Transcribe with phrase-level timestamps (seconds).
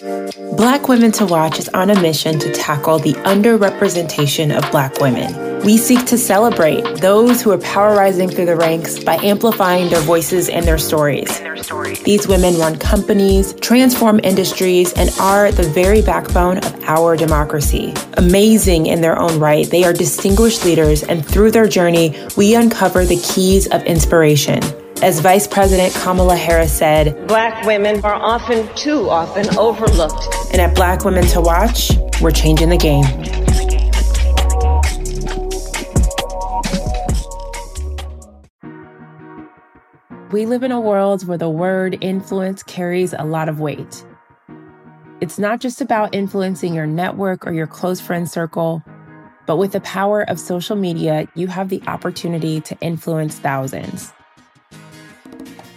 [0.00, 5.62] Black Women to Watch is on a mission to tackle the underrepresentation of Black women.
[5.62, 10.00] We seek to celebrate those who are power rising through the ranks by amplifying their
[10.00, 11.40] voices and their stories.
[12.02, 17.92] These women run companies, transform industries, and are the very backbone of our democracy.
[18.14, 23.04] Amazing in their own right, they are distinguished leaders, and through their journey, we uncover
[23.04, 24.62] the keys of inspiration.
[25.02, 30.26] As Vice President Kamala Harris said, Black women are often, too often, overlooked.
[30.52, 33.06] And at Black Women to Watch, we're changing the game.
[40.30, 44.04] We live in a world where the word influence carries a lot of weight.
[45.22, 48.82] It's not just about influencing your network or your close friend circle,
[49.46, 54.12] but with the power of social media, you have the opportunity to influence thousands.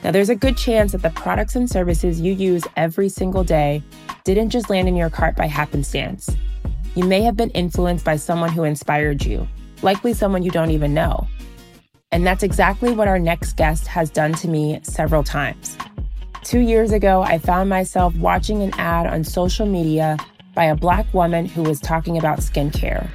[0.03, 3.81] Now, there's a good chance that the products and services you use every single day
[4.25, 6.30] didn't just land in your cart by happenstance.
[6.95, 9.47] You may have been influenced by someone who inspired you,
[9.81, 11.27] likely someone you don't even know.
[12.11, 15.77] And that's exactly what our next guest has done to me several times.
[16.44, 20.17] Two years ago, I found myself watching an ad on social media
[20.53, 23.09] by a Black woman who was talking about skincare.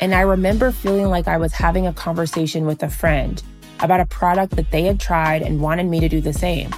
[0.00, 3.40] And I remember feeling like I was having a conversation with a friend
[3.82, 6.70] about a product that they had tried and wanted me to do the same.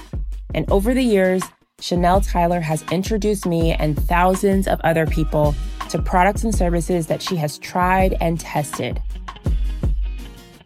[0.53, 1.43] And over the years,
[1.79, 5.53] Chanel Tyler has introduced me and thousands of other people
[5.89, 9.01] to products and services that she has tried and tested.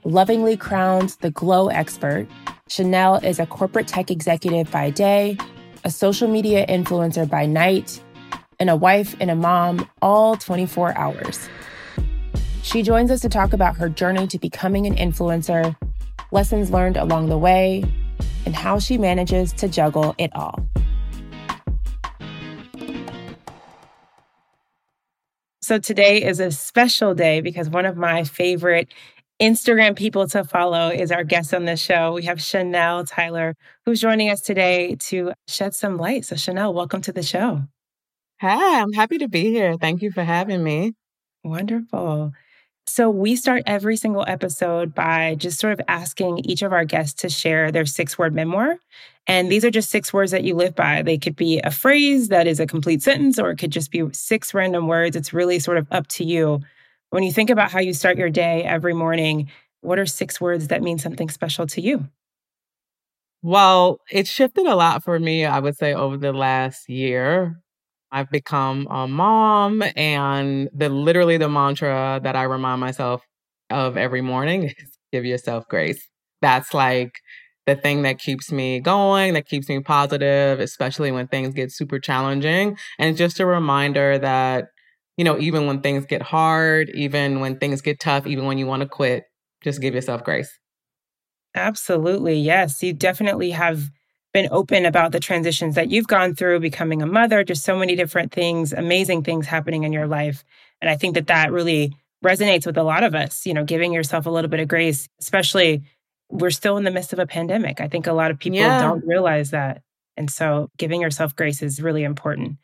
[0.03, 2.27] Lovingly crowned the Glow Expert,
[2.67, 5.37] Chanel is a corporate tech executive by day,
[5.83, 8.01] a social media influencer by night,
[8.59, 11.49] and a wife and a mom all 24 hours.
[12.61, 15.75] She joins us to talk about her journey to becoming an influencer
[16.31, 17.83] lessons learned along the way,
[18.45, 20.67] and how she manages to juggle it all.
[25.61, 28.91] So, today is a special day because one of my favorite
[29.39, 32.13] Instagram people to follow is our guest on the show.
[32.13, 36.25] We have Chanel Tyler, who's joining us today to shed some light.
[36.25, 37.63] So, Chanel, welcome to the show.
[38.41, 39.77] Hi, I'm happy to be here.
[39.77, 40.93] Thank you for having me.
[41.43, 42.33] Wonderful.
[42.89, 47.21] So, we start every single episode by just sort of asking each of our guests
[47.21, 48.77] to share their six word memoir.
[49.27, 51.03] And these are just six words that you live by.
[51.03, 54.03] They could be a phrase that is a complete sentence, or it could just be
[54.11, 55.15] six random words.
[55.15, 56.61] It's really sort of up to you.
[57.11, 59.49] When you think about how you start your day every morning,
[59.81, 62.07] what are six words that mean something special to you?
[63.41, 67.61] Well, it shifted a lot for me, I would say, over the last year.
[68.11, 73.21] I've become a mom and the literally the mantra that I remind myself
[73.69, 76.07] of every morning is give yourself grace.
[76.41, 77.11] That's like
[77.65, 81.99] the thing that keeps me going, that keeps me positive, especially when things get super
[81.99, 82.77] challenging.
[82.97, 84.69] And it's just a reminder that,
[85.17, 88.65] you know, even when things get hard, even when things get tough, even when you
[88.65, 89.25] want to quit,
[89.63, 90.49] just give yourself grace.
[91.55, 92.39] Absolutely.
[92.39, 92.81] Yes.
[92.83, 93.89] You definitely have
[94.33, 97.95] been open about the transitions that you've gone through, becoming a mother, just so many
[97.95, 100.43] different things, amazing things happening in your life.
[100.81, 103.93] And I think that that really resonates with a lot of us, you know, giving
[103.93, 105.83] yourself a little bit of grace, especially
[106.29, 107.81] we're still in the midst of a pandemic.
[107.81, 108.81] I think a lot of people yeah.
[108.81, 109.81] don't realize that.
[110.15, 112.57] And so giving yourself grace is really important.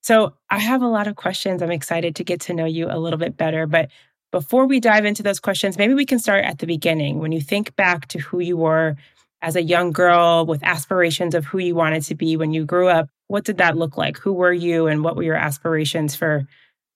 [0.00, 1.62] So I have a lot of questions.
[1.62, 3.66] I'm excited to get to know you a little bit better.
[3.66, 3.90] But
[4.32, 7.18] before we dive into those questions, maybe we can start at the beginning.
[7.18, 8.96] When you think back to who you were
[9.42, 12.88] as a young girl with aspirations of who you wanted to be when you grew
[12.88, 14.18] up, what did that look like?
[14.18, 16.46] Who were you and what were your aspirations for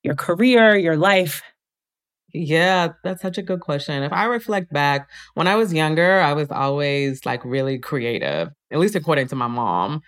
[0.03, 1.42] your career, your life?
[2.34, 4.02] Yeah, that's such a good question.
[4.02, 8.78] If I reflect back, when I was younger, I was always like really creative, at
[8.78, 10.02] least according to my mom.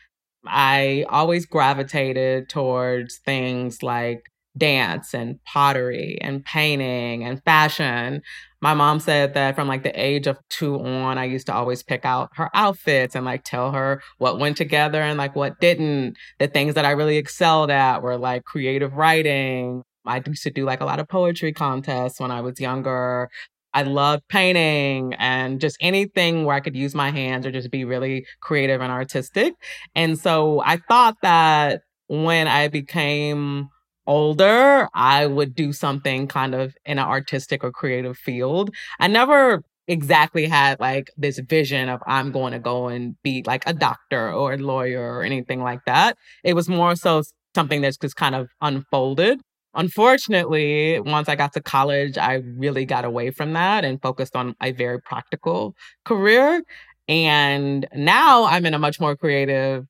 [0.47, 8.23] I always gravitated towards things like dance and pottery and painting and fashion.
[8.65, 11.83] My mom said that from like the age of two on, I used to always
[11.83, 16.17] pick out her outfits and like tell her what went together and like what didn't.
[16.39, 19.83] The things that I really excelled at were like creative writing.
[20.07, 23.29] I used to do like a lot of poetry contests when I was younger.
[23.75, 27.85] I loved painting and just anything where I could use my hands or just be
[27.85, 29.53] really creative and artistic.
[29.95, 33.69] And so I thought that when I became
[34.07, 38.71] older, I would do something kind of in an artistic or creative field.
[39.01, 43.65] I never exactly had like this vision of I'm going to go and be like
[43.67, 46.17] a doctor or a lawyer or anything like that.
[46.43, 47.23] It was more so
[47.55, 49.41] something that's just kind of unfolded.
[49.75, 54.55] Unfortunately, once I got to college, I really got away from that and focused on
[54.63, 55.75] a very practical
[56.05, 56.63] career.
[57.09, 59.87] And now I'm in a much more creative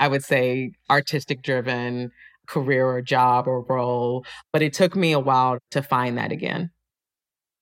[0.00, 2.10] I would say, artistic driven
[2.46, 4.24] career or job or role.
[4.52, 6.70] But it took me a while to find that again.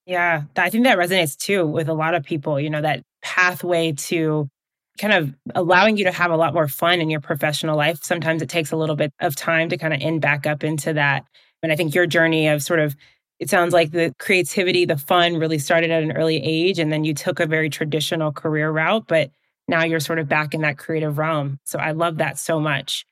[0.06, 3.92] Yeah, I think that resonates too with a lot of people, you know, that pathway
[3.92, 4.48] to
[4.98, 7.98] kind of allowing you to have a lot more fun in your professional life.
[8.02, 10.92] Sometimes it takes a little bit of time to kind of end back up into
[10.92, 11.24] that.
[11.62, 12.94] And I think your journey of sort of,
[13.40, 16.78] it sounds like the creativity, the fun really started at an early age.
[16.78, 19.30] And then you took a very traditional career route, but
[19.66, 21.58] now you're sort of back in that creative realm.
[21.64, 23.06] So I love that so much.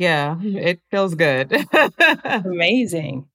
[0.00, 1.54] Yeah, it feels good.
[2.24, 3.28] Amazing.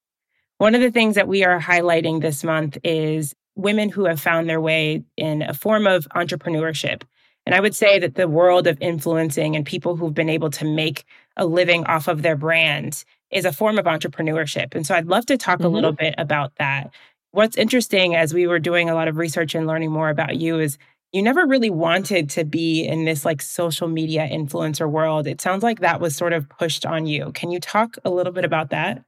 [0.58, 4.50] One of the things that we are highlighting this month is women who have found
[4.50, 7.04] their way in a form of entrepreneurship.
[7.46, 10.66] And I would say that the world of influencing and people who've been able to
[10.66, 11.04] make
[11.38, 14.74] a living off of their brand is a form of entrepreneurship.
[14.74, 15.68] And so I'd love to talk mm-hmm.
[15.68, 16.90] a little bit about that.
[17.30, 20.60] What's interesting as we were doing a lot of research and learning more about you
[20.60, 20.80] is
[21.16, 25.28] you never really wanted to be in this like social media influencer world.
[25.28, 27.32] It sounds like that was sort of pushed on you.
[27.34, 29.02] Can you talk a little bit about that?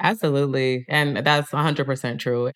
[0.00, 0.84] Absolutely.
[0.88, 2.50] And that's 100% true.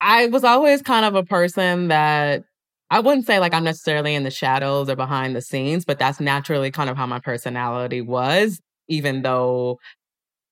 [0.00, 2.44] I was always kind of a person that
[2.90, 6.20] I wouldn't say like I'm necessarily in the shadows or behind the scenes, but that's
[6.20, 9.78] naturally kind of how my personality was, even though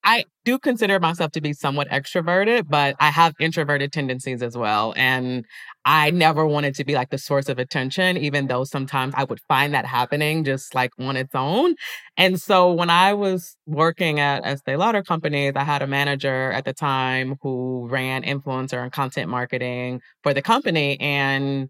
[0.05, 4.95] I do consider myself to be somewhat extroverted, but I have introverted tendencies as well.
[4.97, 5.45] And
[5.85, 9.41] I never wanted to be like the source of attention, even though sometimes I would
[9.49, 11.75] find that happening just like on its own.
[12.17, 16.65] And so when I was working at Estee Lauder companies, I had a manager at
[16.65, 21.01] the time who ran influencer and content marketing for the company.
[21.01, 21.69] And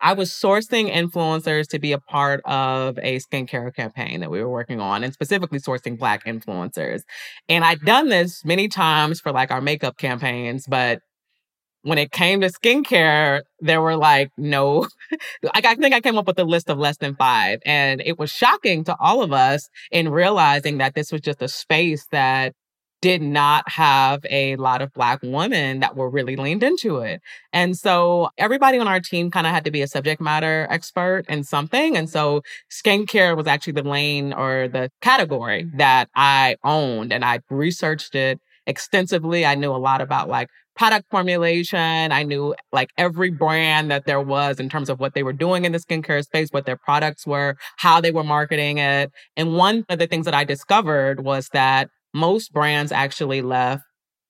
[0.00, 4.50] I was sourcing influencers to be a part of a skincare campaign that we were
[4.50, 7.02] working on and specifically sourcing Black influencers.
[7.48, 11.00] And I'd done this many times for like our makeup campaigns, but
[11.84, 14.88] when it came to skincare, there were like no,
[15.42, 17.60] like I think I came up with a list of less than five.
[17.64, 21.48] And it was shocking to all of us in realizing that this was just a
[21.48, 22.54] space that
[23.02, 27.20] did not have a lot of Black women that were really leaned into it.
[27.52, 31.24] And so everybody on our team kind of had to be a subject matter expert
[31.28, 31.98] in something.
[31.98, 32.40] And so
[32.72, 38.40] skincare was actually the lane or the category that I owned and I researched it
[38.66, 39.44] extensively.
[39.44, 42.12] I knew a lot about like product formulation.
[42.12, 45.64] I knew like every brand that there was in terms of what they were doing
[45.64, 49.10] in the skincare space, what their products were, how they were marketing it.
[49.36, 53.82] And one of the things that I discovered was that most brands actually left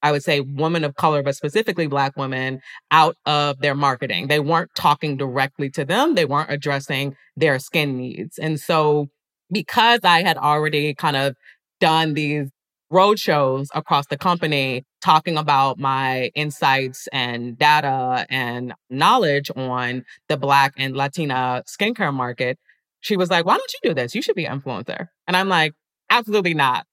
[0.05, 2.61] I would say women of color, but specifically Black women
[2.91, 4.29] out of their marketing.
[4.29, 6.15] They weren't talking directly to them.
[6.15, 8.39] They weren't addressing their skin needs.
[8.39, 9.09] And so
[9.51, 11.35] because I had already kind of
[11.81, 12.51] done these
[12.95, 20.37] road shows across the company talking about my insights and data and knowledge on the
[20.37, 22.59] Black and Latina skincare market,
[23.01, 24.15] she was like, why don't you do this?
[24.15, 25.09] You should be an influencer.
[25.27, 25.75] And I'm like,
[26.11, 26.87] absolutely not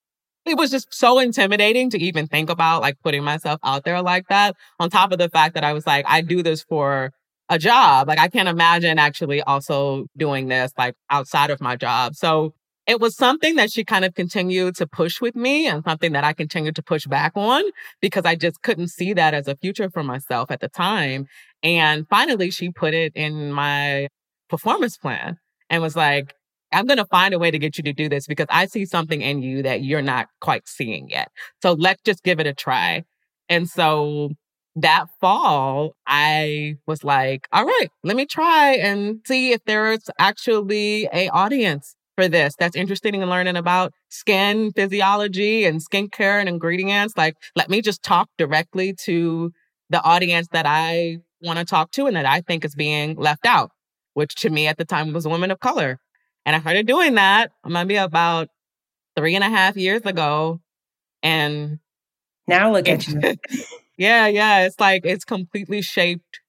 [0.45, 4.27] it was just so intimidating to even think about like putting myself out there like
[4.30, 4.56] that.
[4.80, 7.12] On top of the fact that I was like, I do this for
[7.50, 8.07] a job.
[8.07, 12.15] Like I can't imagine actually also doing this like outside of my job.
[12.15, 12.53] So
[12.88, 16.24] it was something that she kind of continued to push with me and something that
[16.24, 17.63] I continued to push back on
[18.01, 21.28] because I just couldn't see that as a future for myself at the time.
[21.62, 24.07] And finally, she put it in my
[24.50, 25.38] performance plan
[25.69, 26.33] and was like,
[26.74, 28.86] I'm going to find a way to get you to do this because I see
[28.86, 31.30] something in you that you're not quite seeing yet.
[31.62, 33.03] So let's just give it a try.
[33.50, 34.32] And so
[34.77, 41.10] that fall, I was like, all right, let me try and see if there's actually
[41.12, 47.15] a audience for this that's interested in learning about skin physiology and skincare and ingredients.
[47.18, 49.51] Like, let me just talk directly to
[49.89, 53.46] the audience that I want to talk to and that I think is being left
[53.46, 53.72] out,
[54.13, 56.00] which to me at the time was women of color.
[56.46, 58.50] And I started doing that maybe about
[59.15, 60.62] three and a half years ago.
[61.22, 61.80] And
[62.48, 63.22] now look at you.
[63.98, 64.65] yeah, yeah.
[64.65, 66.39] It's like it's completely shaped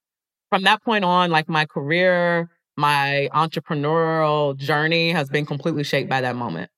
[0.50, 6.21] from that point on, like my career, my entrepreneurial journey has been completely shaped by
[6.21, 6.71] that moment.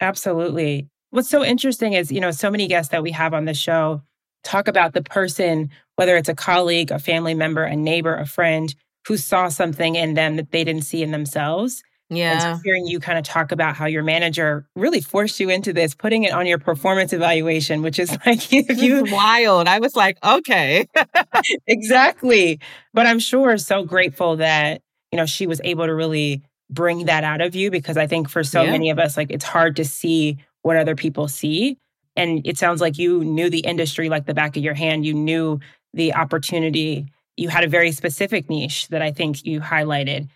[0.00, 0.88] Absolutely.
[1.10, 4.02] What's so interesting is, you know, so many guests that we have on the show
[4.42, 8.74] talk about the person, whether it's a colleague, a family member, a neighbor, a friend
[9.06, 11.82] who saw something in them that they didn't see in themselves.
[12.10, 12.32] Yeah.
[12.32, 15.72] And so hearing you kind of talk about how your manager really forced you into
[15.72, 19.68] this, putting it on your performance evaluation, which is like if you wild.
[19.68, 20.86] I was like, okay.
[21.66, 22.60] exactly.
[22.92, 24.82] But I'm sure so grateful that,
[25.14, 28.28] you know, she was able to really bring that out of you because I think
[28.28, 28.72] for so yeah.
[28.72, 31.78] many of us, like it's hard to see what other people see.
[32.16, 35.06] And it sounds like you knew the industry like the back of your hand.
[35.06, 35.60] You knew
[35.92, 37.06] the opportunity.
[37.36, 40.26] You had a very specific niche that I think you highlighted.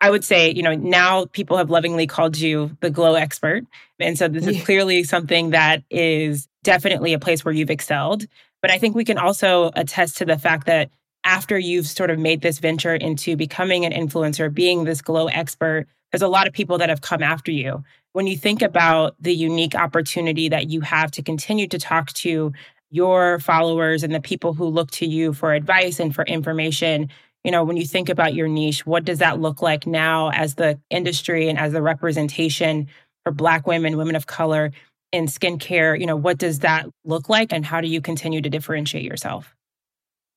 [0.00, 3.62] I would say, you know, now people have lovingly called you the glow expert.
[4.00, 8.24] And so this is clearly something that is definitely a place where you've excelled.
[8.60, 10.90] But I think we can also attest to the fact that
[11.24, 15.86] after you've sort of made this venture into becoming an influencer, being this glow expert,
[16.12, 17.82] there's a lot of people that have come after you.
[18.12, 22.52] When you think about the unique opportunity that you have to continue to talk to
[22.90, 27.08] your followers and the people who look to you for advice and for information,
[27.42, 30.54] you know, when you think about your niche, what does that look like now as
[30.54, 32.86] the industry and as the representation
[33.24, 34.70] for Black women, women of color
[35.10, 35.98] in skincare?
[35.98, 39.54] You know, what does that look like and how do you continue to differentiate yourself?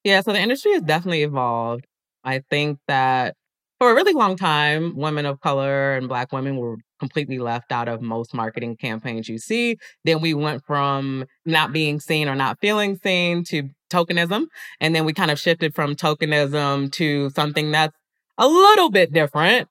[0.07, 1.85] Yeah, so the industry has definitely evolved.
[2.23, 3.35] I think that
[3.77, 7.89] for a really long time, women of color and Black women were completely left out
[7.89, 9.75] of most marketing campaigns you see.
[10.05, 14.45] Then we went from not being seen or not feeling seen to tokenism.
[14.79, 17.97] And then we kind of shifted from tokenism to something that's
[18.37, 19.67] a little bit different.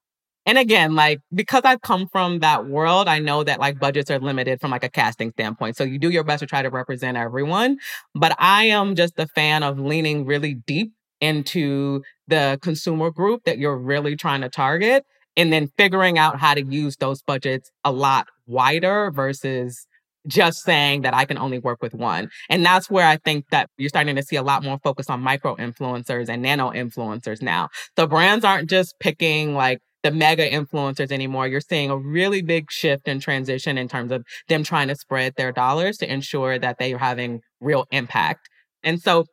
[0.47, 4.21] And again, like because I've come from that world, I know that like budgets are
[4.21, 5.77] limited from like a casting standpoint.
[5.77, 7.79] So you do your best to try to represent everyone.
[8.15, 13.59] But I am just a fan of leaning really deep into the consumer group that
[13.59, 15.05] you're really trying to target
[15.37, 19.87] and then figuring out how to use those budgets a lot wider versus
[20.27, 22.31] just saying that I can only work with one.
[22.49, 25.21] And that's where I think that you're starting to see a lot more focus on
[25.21, 27.69] micro influencers and nano influencers now.
[27.97, 31.49] So brands aren't just picking like the mega influencers anymore.
[31.49, 35.35] You're seeing a really big shift and transition in terms of them trying to spread
[35.37, 38.49] their dollars to ensure that they are having real impact.
[38.85, 39.27] And so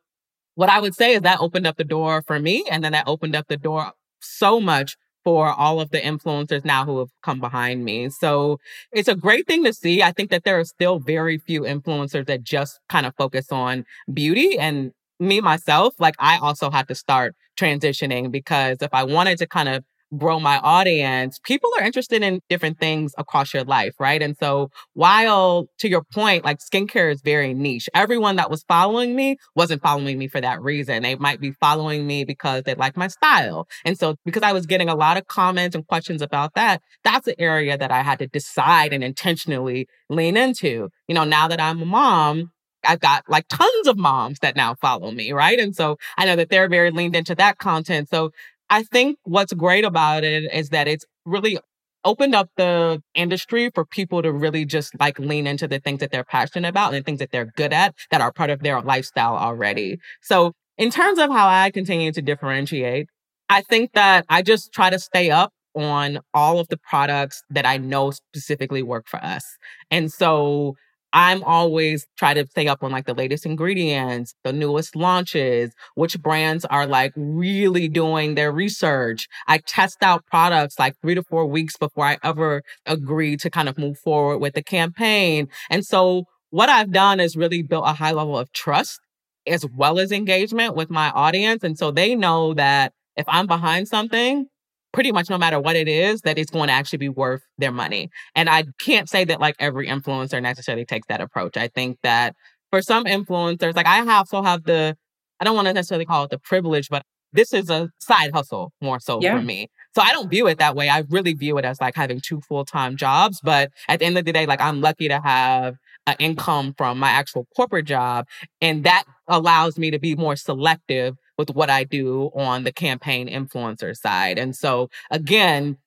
[0.56, 2.64] what I would say is that opened up the door for me.
[2.68, 6.84] And then that opened up the door so much for all of the influencers now
[6.84, 8.10] who have come behind me.
[8.10, 8.58] So
[8.90, 10.02] it's a great thing to see.
[10.02, 13.84] I think that there are still very few influencers that just kind of focus on
[14.12, 14.90] beauty and
[15.20, 19.68] me myself, like I also had to start transitioning because if I wanted to kind
[19.68, 19.84] of
[20.18, 24.22] grow my audience, people are interested in different things across your life, right?
[24.22, 29.14] And so while to your point, like skincare is very niche, everyone that was following
[29.14, 31.02] me wasn't following me for that reason.
[31.02, 33.66] They might be following me because they like my style.
[33.84, 37.26] And so because I was getting a lot of comments and questions about that, that's
[37.26, 40.88] an area that I had to decide and intentionally lean into.
[41.08, 42.50] You know, now that I'm a mom,
[42.86, 45.58] I've got like tons of moms that now follow me, right?
[45.58, 48.08] And so I know that they're very leaned into that content.
[48.08, 48.30] So
[48.70, 51.58] I think what's great about it is that it's really
[52.04, 56.10] opened up the industry for people to really just like lean into the things that
[56.10, 58.80] they're passionate about and the things that they're good at that are part of their
[58.82, 59.98] lifestyle already.
[60.22, 63.08] So in terms of how I continue to differentiate,
[63.48, 67.66] I think that I just try to stay up on all of the products that
[67.66, 69.44] I know specifically work for us.
[69.90, 70.74] And so
[71.14, 76.20] I'm always try to stay up on like the latest ingredients, the newest launches, which
[76.20, 79.28] brands are like really doing their research.
[79.46, 83.68] I test out products like three to four weeks before I ever agree to kind
[83.68, 85.48] of move forward with the campaign.
[85.70, 89.00] And so what I've done is really built a high level of trust
[89.46, 91.62] as well as engagement with my audience.
[91.62, 94.46] And so they know that if I'm behind something,
[94.94, 97.72] pretty much no matter what it is, that it's going to actually be worth their
[97.72, 98.08] money.
[98.34, 101.56] And I can't say that like every influencer necessarily takes that approach.
[101.56, 102.34] I think that
[102.70, 104.96] for some influencers, like I also have the,
[105.40, 108.72] I don't want to necessarily call it the privilege, but this is a side hustle
[108.80, 109.36] more so yeah.
[109.36, 109.68] for me.
[109.96, 110.88] So I don't view it that way.
[110.88, 113.40] I really view it as like having two full time jobs.
[113.42, 115.74] But at the end of the day, like I'm lucky to have
[116.06, 118.26] an income from my actual corporate job.
[118.60, 123.28] And that allows me to be more selective with what I do on the campaign
[123.28, 124.38] influencer side.
[124.38, 125.78] And so again,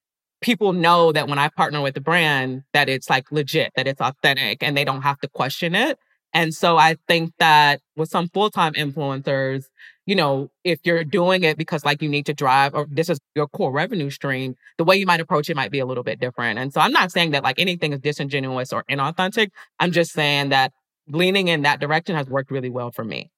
[0.42, 4.01] people know that when I partner with the brand, that it's like legit, that it's
[4.01, 5.98] authentic and they don't have to question it.
[6.34, 9.66] And so I think that with some full-time influencers,
[10.06, 13.20] you know, if you're doing it because like you need to drive or this is
[13.36, 16.20] your core revenue stream, the way you might approach it might be a little bit
[16.20, 16.60] different.
[16.60, 19.50] And so I'm not saying that like anything is disingenuous or inauthentic.
[19.80, 20.74] I'm just saying that
[21.08, 23.32] leaning in that direction has worked really well for me.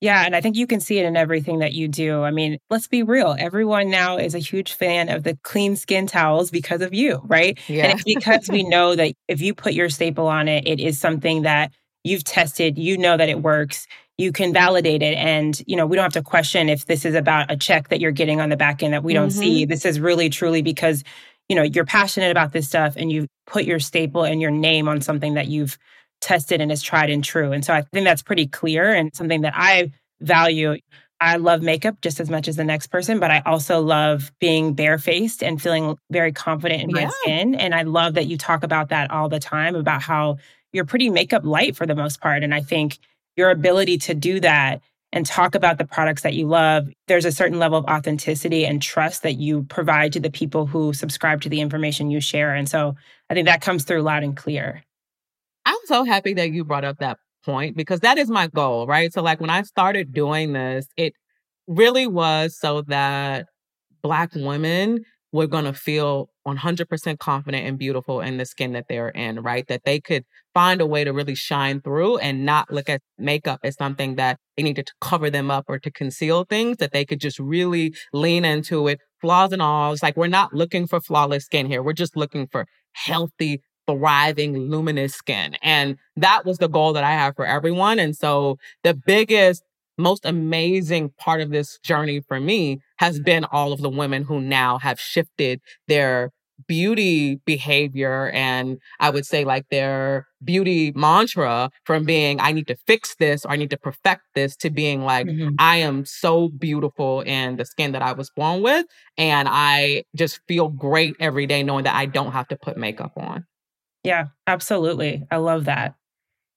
[0.00, 2.22] Yeah, and I think you can see it in everything that you do.
[2.22, 3.36] I mean, let's be real.
[3.38, 7.58] Everyone now is a huge fan of the clean skin towels because of you, right?
[7.68, 7.84] Yeah.
[7.84, 10.98] And it's because we know that if you put your staple on it, it is
[10.98, 15.16] something that you've tested, you know that it works, you can validate it.
[15.18, 18.00] And, you know, we don't have to question if this is about a check that
[18.00, 19.38] you're getting on the back end that we don't mm-hmm.
[19.38, 19.64] see.
[19.66, 21.04] This is really truly because,
[21.50, 24.88] you know, you're passionate about this stuff and you've put your staple and your name
[24.88, 25.78] on something that you've
[26.20, 27.52] tested and is tried and true.
[27.52, 30.76] And so I think that's pretty clear and something that I value.
[31.20, 34.72] I love makeup just as much as the next person, but I also love being
[34.72, 37.04] barefaced and feeling very confident in yeah.
[37.04, 37.54] my skin.
[37.54, 40.38] And I love that you talk about that all the time about how
[40.72, 42.42] you're pretty makeup light for the most part.
[42.42, 42.98] And I think
[43.36, 44.80] your ability to do that
[45.12, 48.80] and talk about the products that you love, there's a certain level of authenticity and
[48.80, 52.54] trust that you provide to the people who subscribe to the information you share.
[52.54, 52.94] And so
[53.28, 54.82] I think that comes through loud and clear.
[55.64, 59.12] I'm so happy that you brought up that point because that is my goal, right?
[59.12, 61.14] So, like when I started doing this, it
[61.66, 63.46] really was so that
[64.02, 65.00] Black women
[65.32, 69.66] were going to feel 100% confident and beautiful in the skin that they're in, right?
[69.68, 70.24] That they could
[70.54, 74.38] find a way to really shine through and not look at makeup as something that
[74.56, 77.94] they needed to cover them up or to conceal things, that they could just really
[78.12, 79.92] lean into it, flaws and all.
[79.92, 81.82] It's like we're not looking for flawless skin here.
[81.82, 83.60] We're just looking for healthy,
[83.98, 85.56] thriving, luminous skin.
[85.62, 87.98] And that was the goal that I have for everyone.
[87.98, 89.62] And so the biggest
[89.98, 94.40] most amazing part of this journey for me has been all of the women who
[94.40, 96.30] now have shifted their
[96.66, 102.76] beauty behavior and I would say like their beauty mantra from being I need to
[102.86, 105.54] fix this or I need to perfect this to being like mm-hmm.
[105.58, 110.40] I am so beautiful in the skin that I was born with and I just
[110.48, 113.46] feel great every day knowing that I don't have to put makeup on.
[114.04, 115.26] Yeah, absolutely.
[115.30, 115.94] I love that.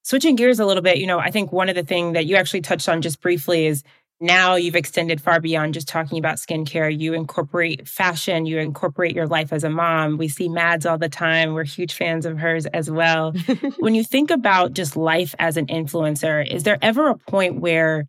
[0.03, 2.35] Switching gears a little bit, you know, I think one of the things that you
[2.35, 3.83] actually touched on just briefly is
[4.19, 6.97] now you've extended far beyond just talking about skincare.
[6.97, 10.17] You incorporate fashion, you incorporate your life as a mom.
[10.17, 11.53] We see Mads all the time.
[11.53, 13.33] We're huge fans of hers as well.
[13.79, 18.05] when you think about just life as an influencer, is there ever a point where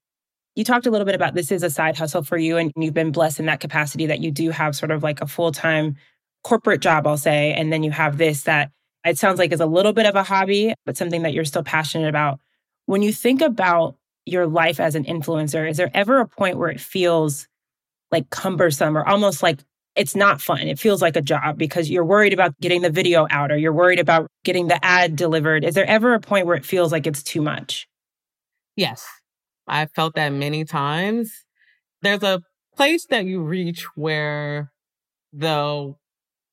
[0.54, 2.94] you talked a little bit about this is a side hustle for you and you've
[2.94, 5.96] been blessed in that capacity that you do have sort of like a full-time
[6.44, 8.70] corporate job, I'll say, and then you have this that
[9.04, 11.62] it sounds like is a little bit of a hobby, but something that you're still
[11.62, 12.40] passionate about.
[12.86, 13.96] When you think about
[14.26, 17.46] your life as an influencer, is there ever a point where it feels
[18.10, 19.60] like cumbersome or almost like
[19.96, 20.60] it's not fun?
[20.62, 23.72] It feels like a job because you're worried about getting the video out or you're
[23.72, 25.64] worried about getting the ad delivered.
[25.64, 27.86] Is there ever a point where it feels like it's too much?
[28.76, 29.06] Yes.
[29.66, 31.32] I've felt that many times.
[32.02, 32.42] There's a
[32.76, 34.72] place that you reach where
[35.32, 35.94] the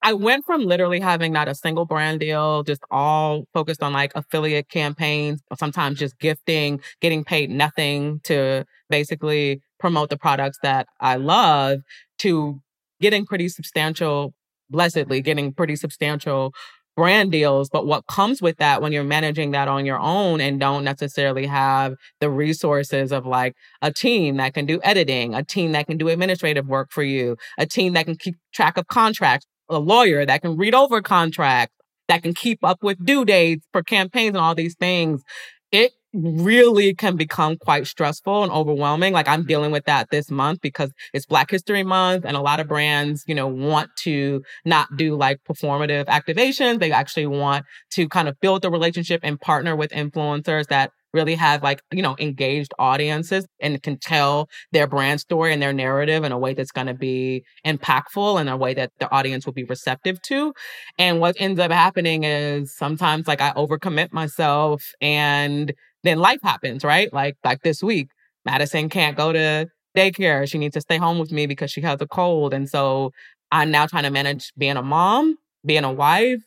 [0.04, 4.12] I went from literally having not a single brand deal, just all focused on like
[4.16, 11.16] affiliate campaigns, sometimes just gifting, getting paid nothing to basically promote the products that I
[11.16, 11.80] love
[12.20, 12.62] to
[13.00, 14.34] getting pretty substantial,
[14.70, 16.54] blessedly getting pretty substantial
[16.96, 17.70] brand deals.
[17.70, 21.46] But what comes with that when you're managing that on your own and don't necessarily
[21.46, 25.98] have the resources of like a team that can do editing, a team that can
[25.98, 30.26] do administrative work for you, a team that can keep track of contracts, a lawyer
[30.26, 31.76] that can read over contracts,
[32.08, 35.24] that can keep up with due dates for campaigns and all these things.
[35.72, 39.14] It really can become quite stressful and overwhelming.
[39.14, 39.48] Like I'm mm-hmm.
[39.48, 43.24] dealing with that this month because it's Black History Month and a lot of brands,
[43.28, 46.80] you know, want to not do like performative activations.
[46.80, 51.36] They actually want to kind of build the relationship and partner with influencers that really
[51.36, 56.24] have like, you know, engaged audiences and can tell their brand story and their narrative
[56.24, 59.54] in a way that's going to be impactful in a way that the audience will
[59.54, 60.54] be receptive to.
[60.98, 66.84] And what ends up happening is sometimes like I overcommit myself and then life happens,
[66.84, 67.12] right?
[67.14, 68.10] Like, like this week,
[68.46, 70.50] Madison can't go to daycare.
[70.50, 72.54] She needs to stay home with me because she has a cold.
[72.54, 73.12] And so
[73.52, 76.42] I'm now trying to manage being a mom, being a wife,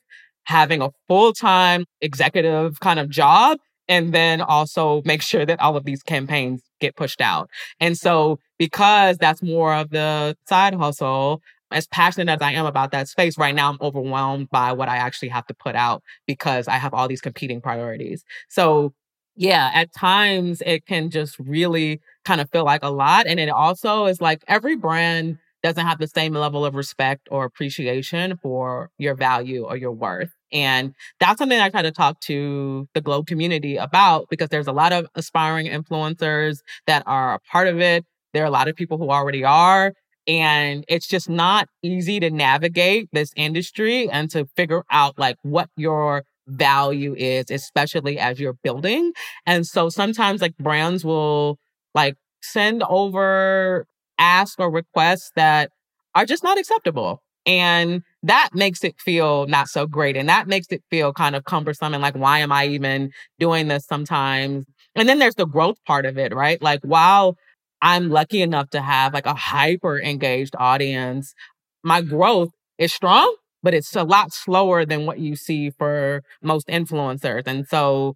[0.44, 5.76] having a full time executive kind of job and then also make sure that all
[5.76, 7.50] of these campaigns get pushed out.
[7.80, 12.92] And so because that's more of the side hustle, as passionate as I am about
[12.92, 16.68] that space, right now I'm overwhelmed by what I actually have to put out because
[16.68, 18.24] I have all these competing priorities.
[18.48, 18.94] So
[19.36, 23.26] yeah, at times it can just really kind of feel like a lot.
[23.26, 27.44] And it also is like every brand doesn't have the same level of respect or
[27.44, 30.30] appreciation for your value or your worth.
[30.54, 34.72] And that's something I try to talk to the Glow community about because there's a
[34.72, 38.04] lot of aspiring influencers that are a part of it.
[38.32, 39.92] There are a lot of people who already are.
[40.26, 45.68] And it's just not easy to navigate this industry and to figure out like what
[45.76, 49.12] your value is, especially as you're building.
[49.44, 51.58] And so sometimes like brands will
[51.94, 53.86] like send over
[54.18, 55.70] ask or requests that
[56.14, 57.22] are just not acceptable.
[57.46, 60.16] And that makes it feel not so great.
[60.16, 63.68] And that makes it feel kind of cumbersome and like, why am I even doing
[63.68, 64.64] this sometimes?
[64.94, 66.60] And then there's the growth part of it, right?
[66.62, 67.36] Like, while
[67.82, 71.34] I'm lucky enough to have like a hyper engaged audience,
[71.82, 76.68] my growth is strong, but it's a lot slower than what you see for most
[76.68, 77.46] influencers.
[77.46, 78.14] And so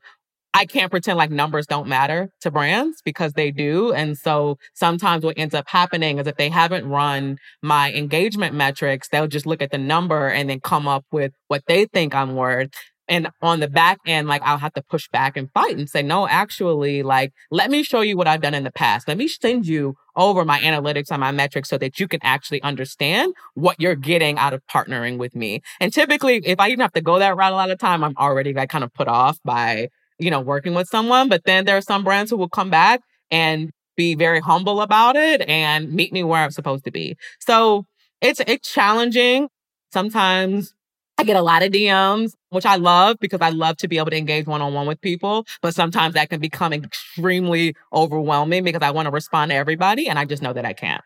[0.58, 3.58] I can't pretend like numbers don't matter to brands because they mm-hmm.
[3.58, 3.92] do.
[3.92, 9.08] And so sometimes what ends up happening is if they haven't run my engagement metrics,
[9.08, 12.34] they'll just look at the number and then come up with what they think I'm
[12.34, 12.70] worth.
[13.06, 16.02] And on the back end, like I'll have to push back and fight and say,
[16.02, 19.06] no, actually, like, let me show you what I've done in the past.
[19.06, 22.60] Let me send you over my analytics and my metrics so that you can actually
[22.62, 25.62] understand what you're getting out of partnering with me.
[25.80, 28.16] And typically, if I even have to go that route a lot of time, I'm
[28.18, 29.88] already like kind of put off by,
[30.18, 31.28] you know, working with someone.
[31.28, 33.00] But then there are some brands who will come back
[33.30, 37.16] and be very humble about it and meet me where I'm supposed to be.
[37.40, 37.84] So
[38.20, 39.48] it's, it's challenging.
[39.92, 40.74] Sometimes
[41.18, 44.10] I get a lot of DMs, which I love because I love to be able
[44.10, 45.46] to engage one on one with people.
[45.60, 50.08] But sometimes that can become extremely overwhelming because I want to respond to everybody.
[50.08, 51.02] And I just know that I can't.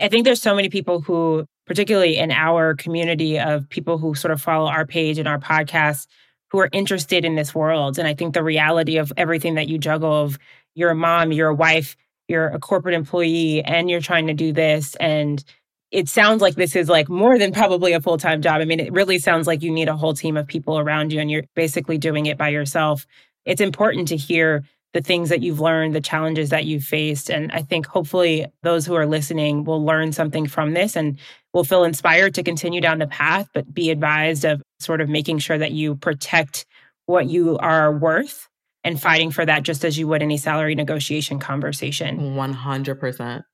[0.00, 4.32] I think there's so many people who, particularly in our community of people who sort
[4.32, 6.06] of follow our page and our podcast,
[6.50, 7.98] who are interested in this world.
[7.98, 10.38] And I think the reality of everything that you juggle of
[10.74, 11.96] you're a mom, you're a wife,
[12.28, 14.94] you're a corporate employee, and you're trying to do this.
[14.96, 15.42] And
[15.90, 18.60] it sounds like this is like more than probably a full time job.
[18.60, 21.20] I mean, it really sounds like you need a whole team of people around you
[21.20, 23.06] and you're basically doing it by yourself.
[23.44, 27.30] It's important to hear the things that you've learned, the challenges that you've faced.
[27.30, 31.18] And I think hopefully those who are listening will learn something from this and
[31.52, 35.38] will feel inspired to continue down the path, but be advised of sort of making
[35.38, 36.66] sure that you protect
[37.06, 38.48] what you are worth
[38.84, 42.34] and fighting for that just as you would any salary negotiation conversation.
[42.34, 43.44] 100%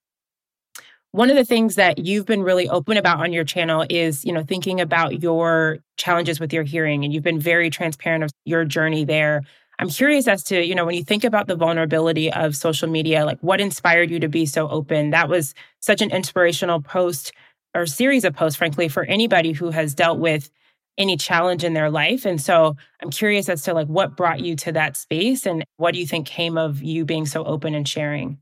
[1.13, 4.33] one of the things that you've been really open about on your channel is you
[4.33, 8.65] know thinking about your challenges with your hearing and you've been very transparent of your
[8.65, 9.43] journey there.
[9.79, 13.25] I'm curious as to you know when you think about the vulnerability of social media
[13.27, 15.11] like what inspired you to be so open?
[15.11, 17.33] That was such an inspirational post
[17.75, 20.51] or series of posts frankly for anybody who has dealt with
[20.99, 24.55] any challenge in their life and so i'm curious as to like what brought you
[24.55, 27.89] to that space and what do you think came of you being so open and
[27.89, 28.39] sharing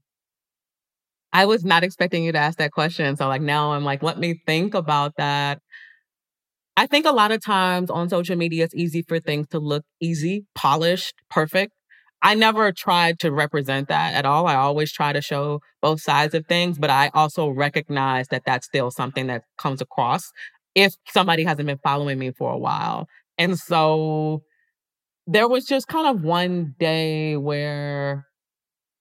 [1.32, 3.16] I was not expecting you to ask that question.
[3.16, 5.60] So like now I'm like, let me think about that.
[6.76, 9.84] I think a lot of times on social media, it's easy for things to look
[10.00, 11.72] easy, polished, perfect.
[12.22, 14.46] I never tried to represent that at all.
[14.46, 18.66] I always try to show both sides of things, but I also recognize that that's
[18.66, 20.30] still something that comes across
[20.74, 23.06] if somebody hasn't been following me for a while.
[23.38, 24.42] And so
[25.26, 28.26] there was just kind of one day where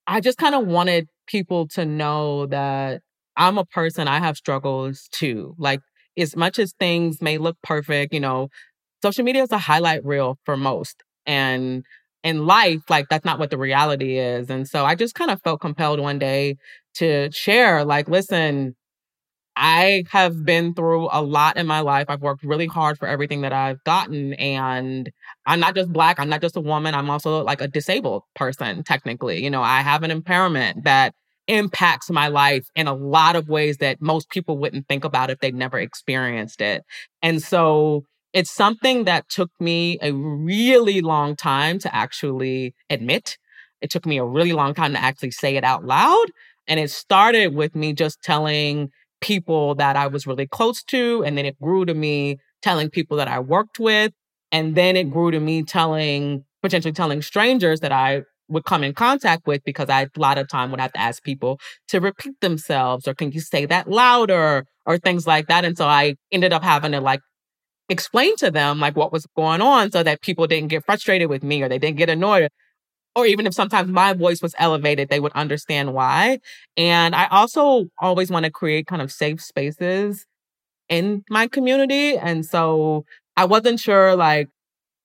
[0.08, 3.02] I just kind of wanted people to know that
[3.38, 5.56] I'm a person, I have struggles too.
[5.58, 5.80] Like,
[6.18, 8.50] as much as things may look perfect, you know,
[9.02, 10.96] social media is a highlight reel for most.
[11.26, 11.84] And
[12.24, 14.50] in life, like, that's not what the reality is.
[14.50, 16.58] And so I just kind of felt compelled one day
[16.96, 18.76] to share, like, listen,
[19.62, 22.06] I have been through a lot in my life.
[22.08, 24.34] I've worked really hard for everything that I've gotten.
[24.36, 25.12] And
[25.46, 26.96] I'm not just Black, I'm not just a woman.
[26.96, 29.44] I'm also like a disabled person, technically.
[29.44, 31.14] You know, I have an impairment that
[31.48, 35.40] impacts my life in a lot of ways that most people wouldn't think about if
[35.40, 36.84] they'd never experienced it.
[37.22, 43.38] And so it's something that took me a really long time to actually admit.
[43.82, 46.28] It took me a really long time to actually say it out loud.
[46.68, 48.92] And it started with me just telling
[49.22, 51.24] people that I was really close to.
[51.26, 54.12] And then it grew to me telling people that I worked with.
[54.52, 58.94] And then it grew to me telling, potentially telling strangers that I would come in
[58.94, 62.34] contact with because I, a lot of time would have to ask people to repeat
[62.42, 65.66] themselves or can you say that louder or things like that.
[65.66, 67.22] And so I ended up having to like
[67.90, 71.44] explain to them like what was going on so that people didn't get frustrated with
[71.44, 72.50] me or they didn't get annoyed
[73.16, 76.40] or even if sometimes my voice was elevated, they would understand why.
[76.78, 80.26] And I also always want to create kind of safe spaces
[80.88, 82.18] in my community.
[82.18, 84.48] And so I wasn't sure like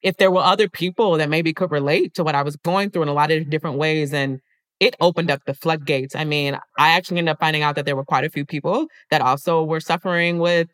[0.02, 3.02] if there were other people that maybe could relate to what I was going through
[3.02, 4.12] in a lot of different ways.
[4.12, 4.40] And
[4.80, 6.14] it opened up the floodgates.
[6.14, 8.86] I mean, I actually ended up finding out that there were quite a few people
[9.10, 10.68] that also were suffering with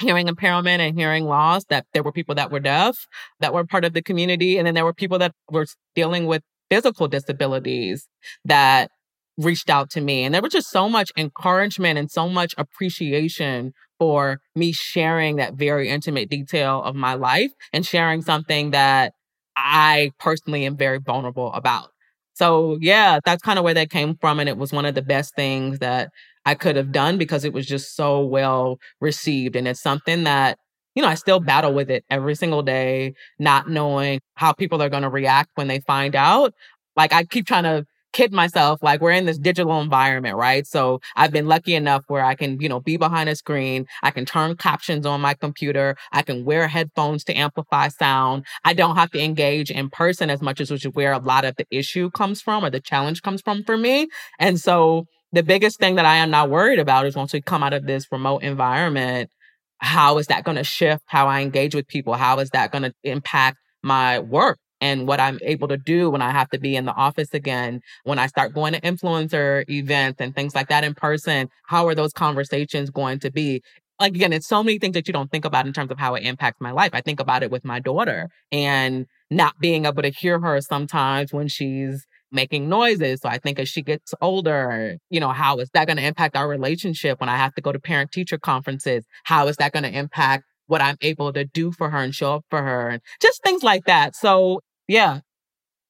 [0.00, 3.06] hearing impairment and hearing loss, that there were people that were deaf
[3.40, 4.58] that were part of the community.
[4.58, 8.08] And then there were people that were dealing with physical disabilities
[8.44, 8.90] that
[9.38, 10.24] reached out to me.
[10.24, 15.54] And there was just so much encouragement and so much appreciation for me sharing that
[15.54, 19.12] very intimate detail of my life and sharing something that
[19.56, 21.88] I personally am very vulnerable about.
[22.34, 24.40] So yeah, that's kind of where that came from.
[24.40, 26.10] And it was one of the best things that
[26.44, 29.56] I could have done because it was just so well received.
[29.56, 30.58] And it's something that
[30.96, 34.88] you know, I still battle with it every single day, not knowing how people are
[34.88, 36.54] going to react when they find out.
[36.96, 40.66] Like I keep trying to kid myself, like we're in this digital environment, right?
[40.66, 43.84] So I've been lucky enough where I can, you know, be behind a screen.
[44.02, 45.96] I can turn captions on my computer.
[46.12, 48.46] I can wear headphones to amplify sound.
[48.64, 51.44] I don't have to engage in person as much as which is where a lot
[51.44, 54.08] of the issue comes from or the challenge comes from for me.
[54.38, 57.62] And so the biggest thing that I am not worried about is once we come
[57.62, 59.30] out of this remote environment,
[59.78, 62.14] how is that going to shift how I engage with people?
[62.14, 64.58] How is that going to impact my work?
[64.80, 67.80] and what I'm able to do when I have to be in the office again,
[68.04, 71.94] when I start going to influencer events and things like that in person, how are
[71.94, 73.62] those conversations going to be?
[73.98, 76.14] Like, again, it's so many things that you don't think about in terms of how
[76.14, 76.90] it impacts my life.
[76.92, 81.32] I think about it with my daughter and not being able to hear her sometimes
[81.32, 83.20] when she's making noises.
[83.20, 86.36] So I think as she gets older, you know, how is that going to impact
[86.36, 89.04] our relationship when I have to go to parent teacher conferences?
[89.24, 92.34] How is that going to impact what I'm able to do for her and show
[92.34, 94.16] up for her and just things like that.
[94.16, 95.20] So yeah,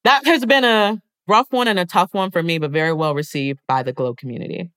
[0.05, 3.15] that has been a rough one and a tough one for me, but very well
[3.15, 4.71] received by the Glow community.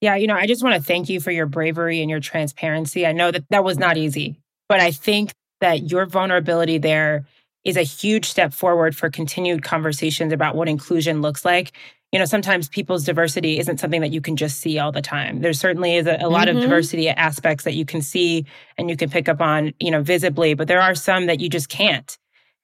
[0.00, 3.06] Yeah, you know, I just want to thank you for your bravery and your transparency.
[3.06, 4.36] I know that that was not easy,
[4.68, 7.24] but I think that your vulnerability there
[7.66, 11.72] is a huge step forward for continued conversations about what inclusion looks like.
[12.12, 15.40] You know, sometimes people's diversity isn't something that you can just see all the time.
[15.40, 16.58] There certainly is a, a lot mm-hmm.
[16.58, 18.46] of diversity aspects that you can see
[18.78, 21.48] and you can pick up on, you know, visibly, but there are some that you
[21.48, 22.16] just can't.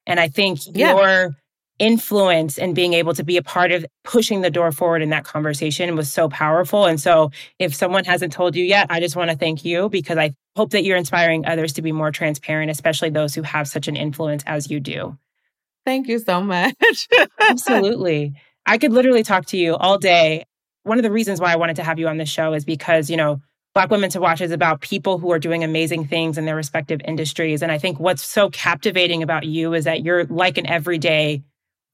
[0.07, 0.95] And I think yeah.
[0.95, 1.35] your
[1.79, 5.25] influence and being able to be a part of pushing the door forward in that
[5.25, 6.85] conversation was so powerful.
[6.85, 10.17] And so, if someone hasn't told you yet, I just want to thank you because
[10.17, 13.87] I hope that you're inspiring others to be more transparent, especially those who have such
[13.87, 15.17] an influence as you do.
[15.85, 16.75] Thank you so much.
[17.39, 18.33] Absolutely.
[18.65, 20.45] I could literally talk to you all day.
[20.83, 23.09] One of the reasons why I wanted to have you on the show is because,
[23.09, 23.41] you know,
[23.73, 27.01] Black Women to Watch is about people who are doing amazing things in their respective
[27.05, 27.61] industries.
[27.63, 31.41] And I think what's so captivating about you is that you're like an everyday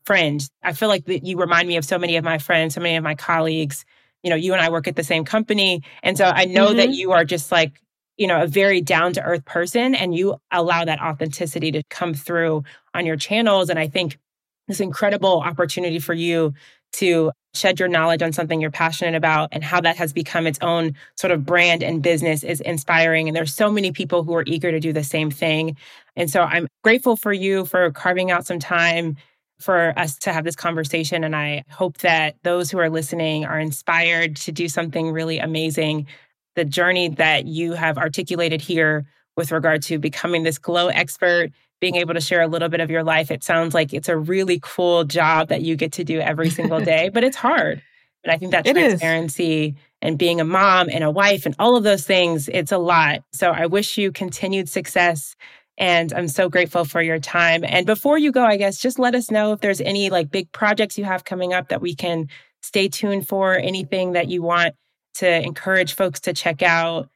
[0.04, 0.42] friend.
[0.62, 2.98] I feel like that you remind me of so many of my friends, so many
[2.98, 3.86] of my colleagues.
[4.24, 5.82] You know, you and I work at the same company.
[6.04, 6.78] And so I know mm-hmm.
[6.78, 7.82] that you are just like,
[8.20, 12.14] you know, a very down to earth person and you allow that authenticity to come
[12.14, 13.70] through on your channels.
[13.70, 14.20] And I think
[14.68, 16.54] this incredible opportunity for you
[16.92, 20.60] to shed your knowledge on something you're passionate about and how that has become its
[20.62, 23.30] own sort of brand and business is inspiring.
[23.30, 25.78] And there's so many people who are eager to do the same thing.
[26.18, 29.16] And so I'm grateful for you for carving out some time
[29.60, 31.24] for us to have this conversation.
[31.24, 36.08] And I hope that those who are listening are inspired to do something really amazing.
[36.56, 39.06] The journey that you have articulated here
[39.38, 42.90] with regard to becoming this glow expert being able to share a little bit of
[42.90, 43.32] your life.
[43.32, 46.82] It sounds like it's a really cool job that you get to do every single
[46.82, 47.82] day, but it's hard.
[48.24, 51.84] And I think that transparency and being a mom and a wife and all of
[51.84, 53.24] those things, it's a lot.
[53.32, 55.36] So I wish you continued success.
[55.78, 57.64] And I'm so grateful for your time.
[57.64, 60.52] And before you go, I guess just let us know if there's any like big
[60.52, 62.28] projects you have coming up that we can
[62.62, 64.76] stay tuned for, anything that you want
[65.16, 67.10] to encourage folks to check out.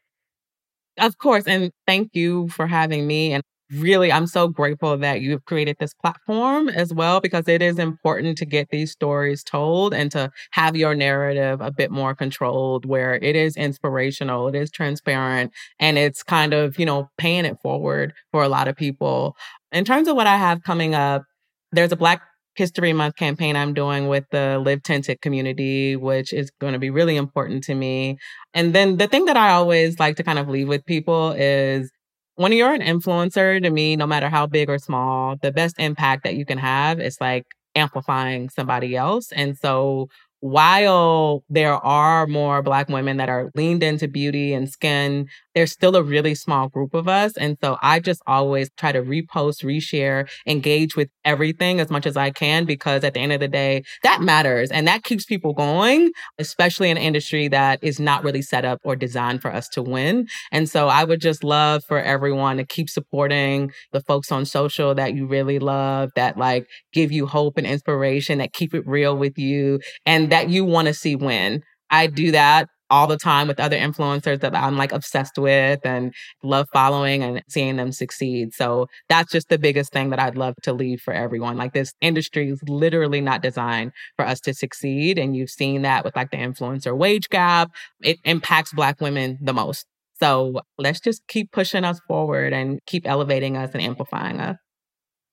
[1.00, 1.46] Of course.
[1.48, 3.34] And thank you for having me.
[3.34, 7.80] And really, I'm so grateful that you've created this platform as well, because it is
[7.80, 12.86] important to get these stories told and to have your narrative a bit more controlled
[12.86, 17.58] where it is inspirational, it is transparent, and it's kind of, you know, paying it
[17.64, 19.36] forward for a lot of people.
[19.72, 21.24] In terms of what I have coming up,
[21.72, 22.22] there's a Black
[22.56, 26.90] History Month campaign I'm doing with the Live Tinted community, which is going to be
[26.90, 28.18] really important to me.
[28.54, 31.92] And then the thing that I always like to kind of leave with people is
[32.36, 36.24] when you're an influencer, to me, no matter how big or small, the best impact
[36.24, 39.32] that you can have is like amplifying somebody else.
[39.32, 45.28] And so while there are more Black women that are leaned into beauty and skin,
[45.56, 47.36] there's still a really small group of us.
[47.38, 52.18] And so I just always try to repost, reshare, engage with everything as much as
[52.18, 55.54] I can, because at the end of the day, that matters and that keeps people
[55.54, 59.68] going, especially in an industry that is not really set up or designed for us
[59.70, 60.28] to win.
[60.52, 64.96] And so I would just love for everyone to keep supporting the folks on social
[64.96, 69.16] that you really love, that like give you hope and inspiration, that keep it real
[69.16, 69.80] with you.
[70.06, 71.62] And that you want to see win.
[71.90, 76.14] I do that all the time with other influencers that I'm like obsessed with and
[76.44, 78.54] love following and seeing them succeed.
[78.54, 81.58] So that's just the biggest thing that I'd love to leave for everyone.
[81.58, 85.18] Like this industry is literally not designed for us to succeed.
[85.18, 87.72] And you've seen that with like the influencer wage gap.
[88.00, 89.88] It impacts Black women the most.
[90.20, 94.58] So let's just keep pushing us forward and keep elevating us and amplifying us.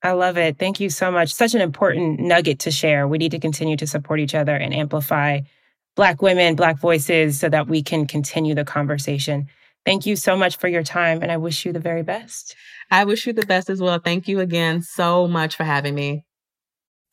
[0.02, 0.58] I love it.
[0.58, 1.34] Thank you so much.
[1.34, 3.06] Such an important nugget to share.
[3.06, 5.40] We need to continue to support each other and amplify
[5.96, 9.48] Black women, Black voices so that we can continue the conversation.
[9.84, 12.54] Thank you so much for your time, and I wish you the very best.
[12.90, 13.98] I wish you the best as well.
[13.98, 16.24] Thank you again so much for having me.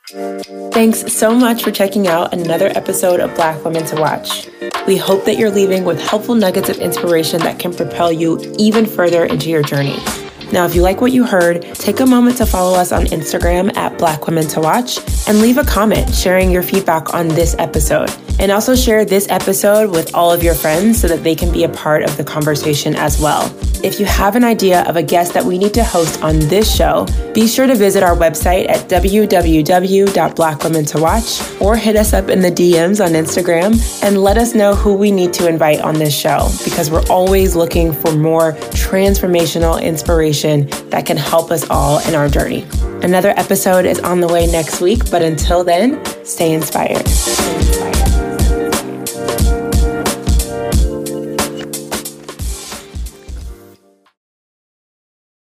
[0.10, 4.48] Thanks so much for checking out another episode of Black Women to Watch.
[4.86, 8.86] We hope that you're leaving with helpful nuggets of inspiration that can propel you even
[8.86, 9.98] further into your journey.
[10.52, 13.76] Now, if you like what you heard, take a moment to follow us on Instagram
[13.76, 18.10] at Black Women to Watch and leave a comment sharing your feedback on this episode.
[18.40, 21.64] And also share this episode with all of your friends so that they can be
[21.64, 23.52] a part of the conversation as well.
[23.84, 26.74] If you have an idea of a guest that we need to host on this
[26.74, 32.52] show, be sure to visit our website at www.blackwomentowatch or hit us up in the
[32.52, 36.48] DMs on Instagram and let us know who we need to invite on this show
[36.64, 42.30] because we're always looking for more transformational inspiration that can help us all in our
[42.30, 42.65] journey.
[43.02, 47.08] Another episode is on the way next week, but until then, stay inspired.
[47.08, 47.87] Stay inspired.